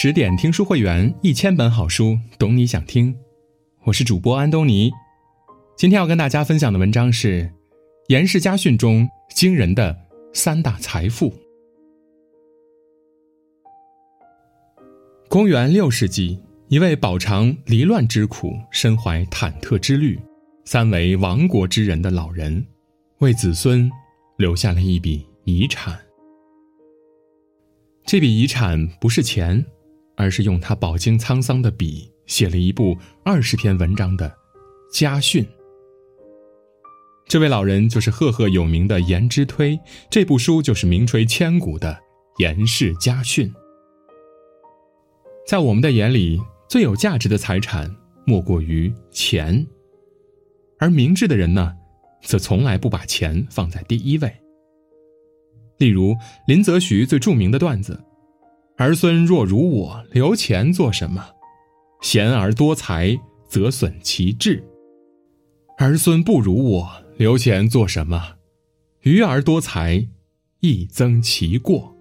[0.00, 3.12] 十点听书会员，一千本好书，懂你想听。
[3.82, 4.92] 我是主播安东尼。
[5.76, 7.42] 今天要跟大家分享的文章是
[8.06, 9.98] 《严氏家训》中惊人的
[10.32, 11.34] 三大财富。
[15.28, 20.16] 公元六世纪，一位饱尝离乱之苦、身怀忐忑之虑、
[20.64, 22.64] 三为亡国之人的老人，
[23.18, 23.90] 为子孙
[24.36, 25.98] 留下了一笔遗产。
[28.06, 29.66] 这笔遗产不是钱，
[30.18, 34.30] 而是用他饱经沧桑的笔写了一部二十篇文章的
[34.92, 35.46] 家训。
[37.26, 39.78] 这位老人就是赫赫有名的颜之推，
[40.10, 41.92] 这部书就是名垂千古的
[42.42, 43.48] 《颜氏家训》。
[45.46, 47.94] 在我们的眼里，最有价值的财产
[48.26, 49.64] 莫过于钱，
[50.80, 51.72] 而明智的人呢，
[52.22, 54.34] 则从来不把钱放在第一位。
[55.78, 56.16] 例如
[56.48, 58.02] 林则徐最著名的段子
[58.78, 61.20] ：“儿孙若如我，留钱做什么？
[62.00, 64.62] 贤而多财，则损其志；
[65.78, 68.36] 儿孙不如我，留钱做什么？
[69.00, 70.06] 愚而多财，
[70.60, 71.92] 亦增其过。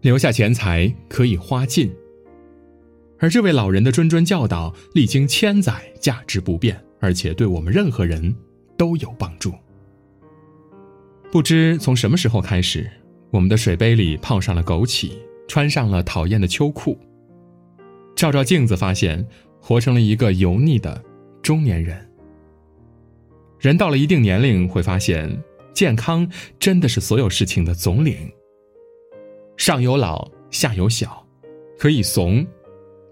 [0.00, 1.92] 留下钱财可以花尽。”
[3.20, 8.34] 而这位老人的谆谆教导，历经千载，价值不变，而且对我们任何人
[8.78, 9.52] 都有帮助。
[11.30, 12.90] 不知从什么时候开始，
[13.34, 15.10] 我们的水杯里泡上了枸杞，
[15.48, 16.96] 穿上了讨厌的秋裤。
[18.14, 19.26] 照照镜子，发现
[19.60, 21.02] 活成了一个油腻的
[21.42, 22.08] 中年人。
[23.58, 25.36] 人到了一定年龄，会发现
[25.72, 28.32] 健康真的是所有事情的总领。
[29.56, 31.26] 上有老，下有小，
[31.76, 32.46] 可以怂，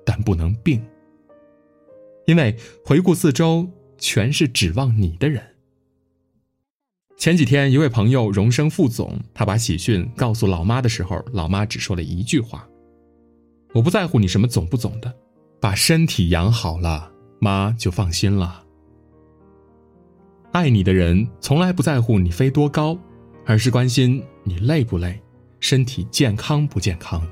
[0.06, 0.80] 但不能病。
[2.26, 5.42] 因为回顾四周，全是指望你的人。
[7.22, 12.66] 前几天，一位朋友荣升副总，他把喜讯告诉老妈的时候，老妈只说了一句话
[13.72, 15.14] ：“我不在乎你什么总不总的，
[15.60, 18.64] 把身体养好了，妈就放心了。”
[20.50, 22.98] 爱你的人从来不在乎你飞多高，
[23.46, 25.22] 而是关心你累不累，
[25.60, 27.24] 身体健康不健康。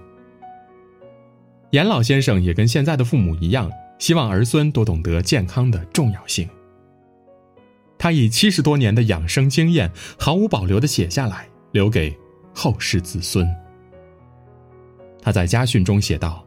[1.73, 3.69] 严老先生也跟现在的父母一样，
[3.99, 6.49] 希望儿孙都懂得健康的重要性。
[8.03, 12.17] 他以七十多年的养生经验，毫无保留的写下来，留给
[12.55, 13.47] 后世子孙。
[15.21, 16.43] 他在家训中写道：“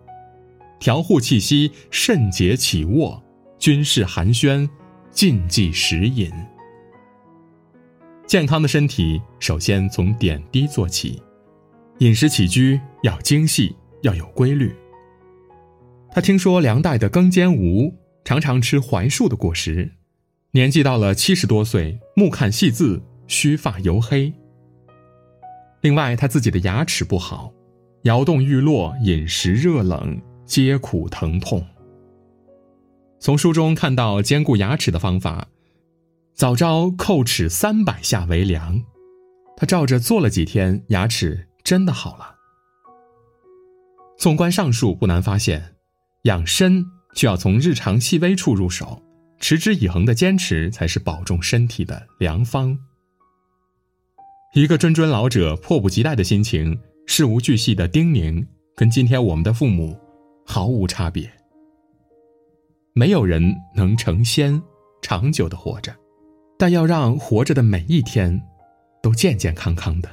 [0.81, 3.22] 调护气息，慎节起卧；
[3.59, 4.68] 军事寒暄，
[5.12, 6.31] 禁忌食饮。”
[8.25, 11.22] 健康的身体首先从点滴做起，
[12.00, 14.75] 饮食起居要精细，要有规律。
[16.09, 17.94] 他听说梁代的更坚吴
[18.25, 19.91] 常常吃槐树的果实。
[20.56, 24.31] 年纪到了七十多岁，目看细字，须发黝黑。
[25.81, 27.52] 另外，他自己的牙齿不好，
[28.03, 31.66] 摇动欲落，饮食热冷，皆苦疼痛。
[33.19, 35.47] 从书中看到兼顾牙齿的方法，
[36.36, 38.80] 早朝叩齿三百下为良。
[39.58, 42.35] 他照着做了几天，牙齿真的好了。
[44.20, 45.74] 纵观上述，不难发现，
[46.25, 46.85] 养身
[47.16, 49.02] 就要从日常细微处入手。
[49.44, 52.80] 持之以恒的坚持才是保重身体的良方。
[54.54, 60.00] 一个谆谆老者迫不及待的心情，事无巨细的叮咛，跟今天我们的父母
[60.46, 61.30] 毫无差别。
[62.94, 64.62] 没有人能成仙，
[65.02, 65.94] 长久的活着，
[66.58, 68.42] 但要让活着的每一天
[69.02, 70.09] 都健健康康的。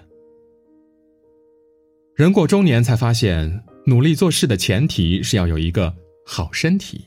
[2.17, 5.95] 人过中年才发现，努力做事的前提是要有一个
[6.27, 7.05] 好身体。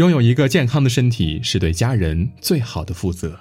[0.00, 3.38] 拥有一个健康的身体是对家人最好的负责。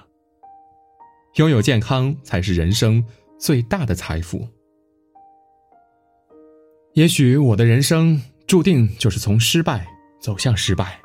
[1.36, 3.02] 拥有健康才是人生
[3.40, 4.46] 最大的财富。
[6.96, 9.88] 也许我的人生注定就是从失败
[10.20, 11.00] 走向失败。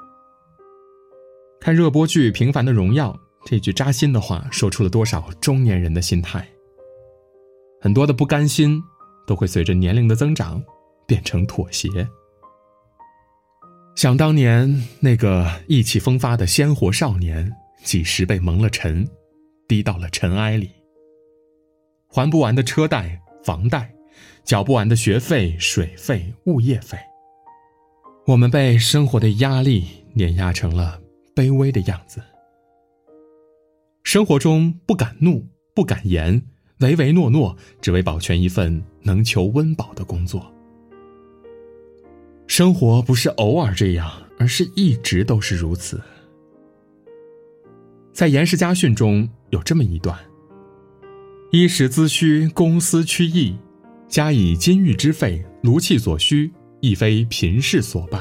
[1.60, 3.12] 看热播剧《平凡的荣耀》，
[3.47, 6.44] 这句扎心的话说出了多少中年人的心态。
[7.80, 8.83] 很多的不甘心，
[9.24, 10.60] 都会随着年龄的增长
[11.06, 11.89] 变成妥协。
[13.94, 17.50] 想当年，那个意气风发的鲜活少年，
[17.84, 19.08] 几时被蒙了尘，
[19.68, 20.70] 低到了尘埃里？
[22.08, 23.94] 还不完的车贷、房贷，
[24.44, 26.98] 缴不完的学费、水费、物业费，
[28.26, 31.00] 我们被生活的压力碾压成了
[31.34, 32.20] 卑微的样子。
[34.02, 36.42] 生活中不敢怒，不敢言，
[36.80, 40.53] 唯唯诺诺，只为保全一份能求温饱的工作。
[42.46, 46.00] 生活不是偶尔这样，而是一直都是如此。
[48.12, 50.16] 在《严氏家训》中有这么一段
[51.50, 53.56] ：“衣食资虚，公私趋易，
[54.06, 58.20] 加以金玉之费，炉气所需，亦非贫士所办。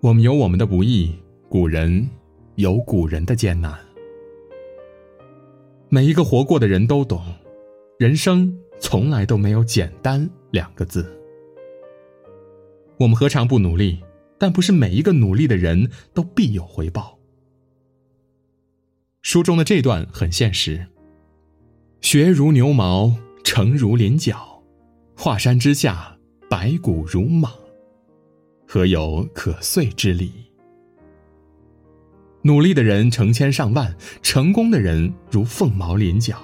[0.00, 1.14] 我们有我们的不易，
[1.48, 2.06] 古人
[2.56, 3.74] 有古人的艰难。
[5.88, 7.22] 每一个活过的人都懂，
[7.98, 11.10] 人生从来都没有简单两个字。
[12.98, 14.02] 我们何尝不努力？
[14.38, 17.18] 但不是每一个努力的人都必有回报。
[19.22, 20.86] 书中的这段很现实：
[22.00, 24.62] 学如牛毛，成如麟角，
[25.16, 26.16] 华山之下，
[26.50, 27.50] 白骨如蟒，
[28.68, 30.30] 何有可遂之理？
[32.42, 36.40] 努力的人成千上万，成功的人如凤毛麟角，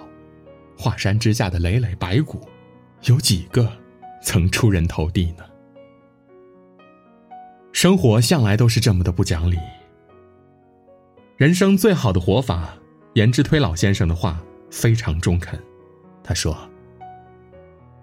[0.76, 2.40] 华山之下的累累白骨，
[3.04, 3.70] 有几个
[4.22, 5.44] 曾出人头地呢？
[7.72, 9.56] 生活向来都是这么的不讲理。
[11.36, 12.76] 人生最好的活法，
[13.14, 14.40] 颜之推老先生的话
[14.70, 15.58] 非常中肯。
[16.22, 16.56] 他说：“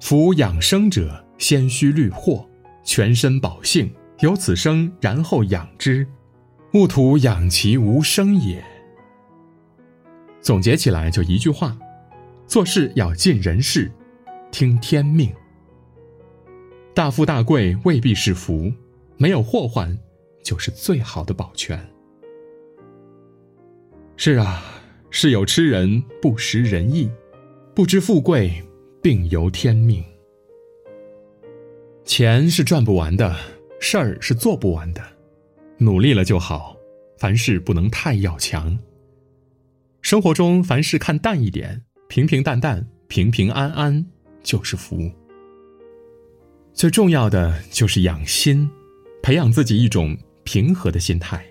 [0.02, 2.46] 夫养生者，先须虑祸，
[2.84, 3.90] 全身保性，
[4.20, 6.06] 有此生，然后养之，
[6.74, 8.62] 勿图养其无生也。”
[10.42, 11.78] 总结起来就一句话：
[12.48, 13.90] 做事要尽人事，
[14.52, 15.32] 听天命。
[16.94, 18.74] 大富大贵未必是福。
[19.22, 19.96] 没有祸患，
[20.42, 21.78] 就是最好的保全。
[24.16, 24.64] 是啊，
[25.10, 27.12] 世有痴人不识人意，
[27.76, 28.64] 不知富贵
[29.02, 30.02] 病由天命。
[32.06, 33.36] 钱是赚不完的，
[33.82, 35.04] 事儿是做不完的，
[35.78, 36.78] 努力了就好。
[37.18, 38.80] 凡事不能太要强。
[40.02, 44.06] 生活中凡事看淡一点，平平淡淡，平平安安
[44.42, 45.12] 就是福。
[46.72, 48.72] 最重要的就是养心。
[49.22, 51.46] 培养自己一种平和的心态，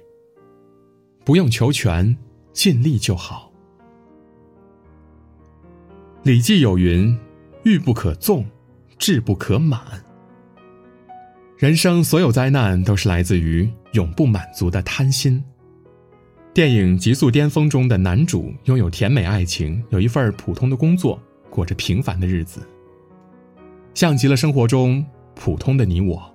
[1.24, 2.16] 不用求全，
[2.52, 3.52] 尽力就好。
[6.30, 7.16] 《礼记》有云
[7.64, 8.44] ：“欲不可纵，
[8.98, 9.80] 志不可满。”
[11.56, 15.42] 人生所有灾难都是来自于永不满足的贪心。
[16.54, 22.60] 电影《极速巅峰》中的男主拥有甜美爱情，有一份普通的工作，过着平凡的日子，
[23.94, 25.04] 像极了生活中
[25.34, 26.34] 普通的你我。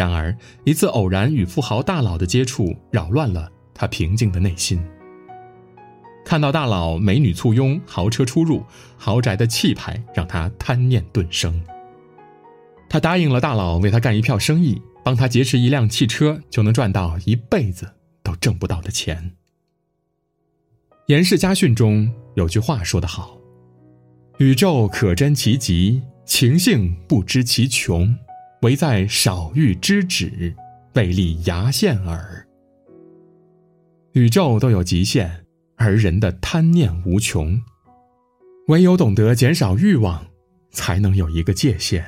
[0.00, 4.82] 然而，一次偶然与富豪大佬的接触，扰乱了他平静的内心。
[6.24, 8.64] 看到大佬美女簇拥、豪车出入、
[8.96, 11.62] 豪宅的气派，让他贪念顿生。
[12.88, 17.86] 他答应了大佬为他干一票生意，帮他劫持一辆汽车，就能赚到一辈子
[18.22, 19.32] 都挣不到的钱。
[21.08, 23.36] 《严氏家训》中有句话说得好
[24.40, 28.16] ：“宇宙可真其极，情性不知其穷。”
[28.62, 30.54] 唯在少欲之止，
[30.94, 32.46] 未立牙线耳。
[34.12, 35.46] 宇宙都有极限，
[35.76, 37.58] 而人的贪念无穷。
[38.68, 40.26] 唯有懂得减少欲望，
[40.70, 42.04] 才能有一个界限。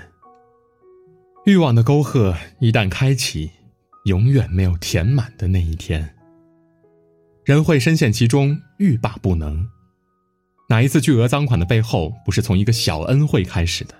[1.46, 3.50] 欲望的沟壑一旦开启，
[4.04, 6.14] 永远没有填满的那一天。
[7.44, 9.66] 人会深陷其中，欲罢不能。
[10.68, 13.94] 哪一次巨额赃款的背后，不是从一个小恩惠开始的？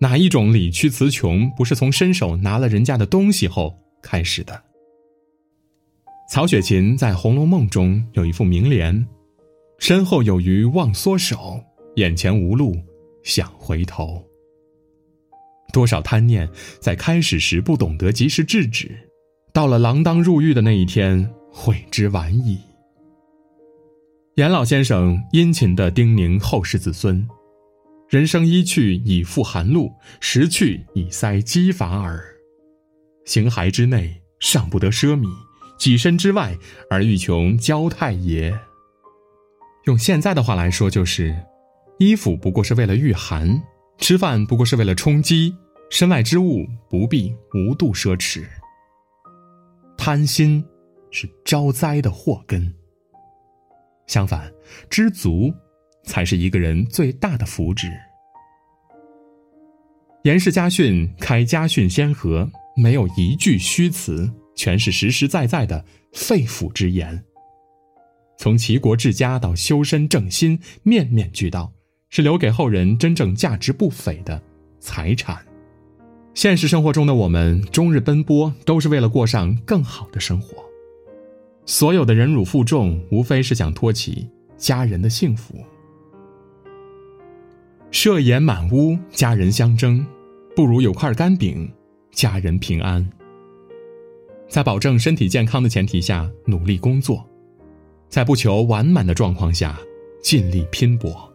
[0.00, 4.62] 哪一种理屈词穷，不是从伸手拿了人家的东西后开始的？
[6.30, 9.06] 曹雪芹在《红楼梦》中有一副名联
[9.80, 11.60] ：“身后有余忘缩手，
[11.96, 12.76] 眼前无路
[13.24, 14.24] 想回头。”
[15.72, 16.48] 多少贪念
[16.80, 18.90] 在开始时不懂得及时制止，
[19.52, 22.58] 到了锒铛入狱的那一天，悔之晚矣。
[24.36, 27.26] 严老先生殷勤地叮咛后世子孙。
[28.08, 32.24] 人生一去以复寒露，十去以塞饥乏耳。
[33.26, 35.28] 形骸之内尚不得奢靡，
[35.78, 36.56] 己身之外
[36.88, 38.58] 而欲穷骄态也。
[39.84, 41.36] 用现在的话来说，就是
[41.98, 43.62] 衣服不过是为了御寒，
[43.98, 45.54] 吃饭不过是为了充饥，
[45.90, 48.46] 身外之物不必无度奢侈。
[49.98, 50.64] 贪心
[51.10, 52.74] 是招灾的祸根。
[54.06, 54.50] 相反，
[54.88, 55.52] 知足。
[56.08, 57.86] 才是一个人最大的福祉。
[60.24, 67.22] 严氏家训开家训先河，没有一句虚词，全是实实在在的肺腑之言。
[68.38, 71.72] 从齐国治家到修身正心，面面俱到，
[72.08, 74.40] 是留给后人真正价值不菲的
[74.80, 75.44] 财产。
[76.34, 80.56] 现实生活中的我们，终日奔波，都是为了过上更好的生活。
[81.66, 85.54] 所有的忍辱负重，无非是想托起家人的幸福。
[87.90, 90.04] 设宴满屋，家人相争，
[90.54, 91.70] 不如有块干饼，
[92.12, 93.08] 家人平安。
[94.46, 97.26] 在保证身体健康的前提下努力工作，
[98.08, 99.78] 在不求完满的状况下
[100.22, 101.32] 尽力拼搏，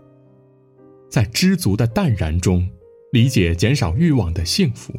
[1.09, 2.69] 在知足的淡然中
[3.11, 4.93] 理解减少欲望的幸福。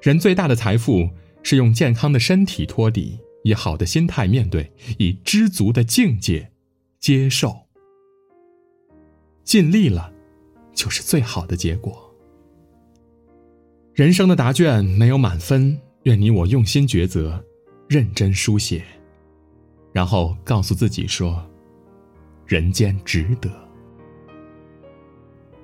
[0.00, 1.10] 人最大的财富
[1.42, 6.50] 是用健康的身体托底，以好的心态面对，以知足的境界
[6.98, 7.69] 接受。
[9.50, 10.12] 尽力了，
[10.72, 12.08] 就是最好的结果。
[13.92, 17.44] 人生的答卷没有满分，愿你我用心抉择，
[17.88, 18.84] 认真书写，
[19.92, 21.44] 然后告诉自己说
[22.46, 23.50] ：“人间值得。”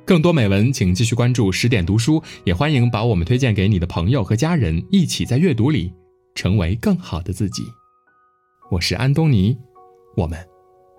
[0.04, 5.94] 更多美文，请继续关注十点读书，也欢迎把我们推荐给你的朋友和家人，一起在阅读里
[6.34, 7.62] 成为更好的自己。
[8.68, 9.56] 我是安东尼，
[10.16, 10.44] 我们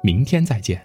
[0.01, 0.81] 明天再见。